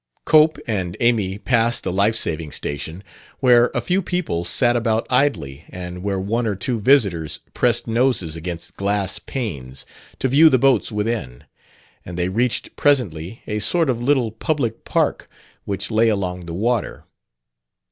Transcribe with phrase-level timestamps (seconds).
[0.25, 3.03] Cope and Amy passed the life saving station,
[3.39, 8.35] where a few people sat about idly and where one or two visitors pressed noses
[8.35, 9.85] against glass panes
[10.17, 11.43] to view the boats within;
[12.03, 15.27] and they reached presently a sort of little public park
[15.65, 17.05] which lay along the water.